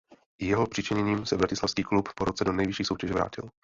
[0.39, 3.49] I jeho přičiněním se bratislavský klub po roce do nejvyšší soutěže vrátil.